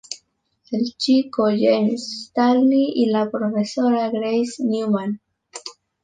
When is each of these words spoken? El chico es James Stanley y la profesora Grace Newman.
El 0.71 0.95
chico 0.97 1.47
es 1.47 1.59
James 1.61 2.29
Stanley 2.31 2.91
y 2.95 3.11
la 3.11 3.29
profesora 3.29 4.09
Grace 4.09 4.55
Newman. 4.57 5.21